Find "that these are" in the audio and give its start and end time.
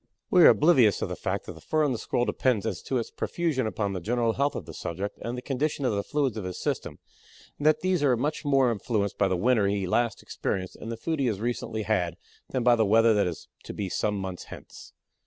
7.67-8.17